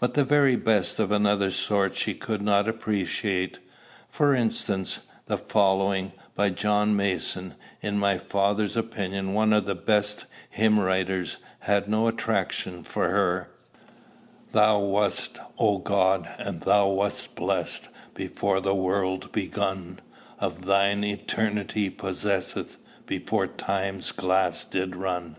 [0.00, 3.60] But the very best of another sort she could not appreciate.
[4.10, 10.24] For instance, the following, by John Mason, in my father's opinion one of the best
[10.50, 13.50] hymn writers, had no attraction for her:
[14.50, 20.00] "Thou wast, O God, and thou was blest Before the world begun;
[20.40, 22.58] Of thine eternity possest
[23.06, 25.36] Before time's glass did run.